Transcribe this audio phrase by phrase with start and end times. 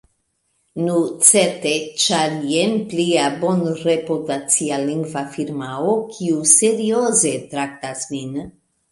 [0.83, 0.93] Nu,
[1.31, 8.41] certe, ĉar jen plia bonreputacia lingva firmao kiu serioze traktas nin.